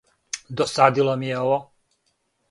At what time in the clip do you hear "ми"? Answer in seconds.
1.23-1.27